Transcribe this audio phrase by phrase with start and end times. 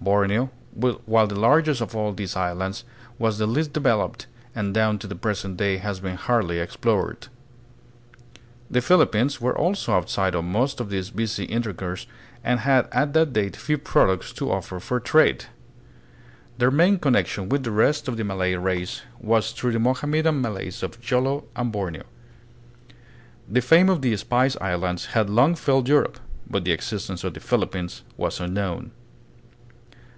[0.00, 2.84] Borneo, while the largest of all these islands,
[3.18, 6.76] was the least devel oped, and down to the present day has been hardly ex
[6.76, 7.28] plored.
[8.70, 12.06] The Philippines were also outside of most of this busy intercourse
[12.44, 15.46] and had at that date few products to offer for trade.
[16.58, 20.82] Their main connection with the rest of the Malay race was through the Mohammedan Malays
[20.82, 22.04] of Jolo and Borneo.
[23.48, 27.40] The fame of the Spice Islands had long filled Europe, but the existence of the
[27.40, 28.90] Philippines was unknown.